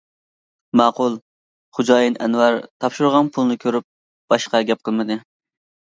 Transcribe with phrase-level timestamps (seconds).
[0.77, 1.17] -ماقۇل.
[1.79, 3.87] خوجايىن ئەنۋەر تاپشۇرغان پۇلنى كۆرۈپ
[4.35, 5.21] باشقا گەپ قىلمىدى.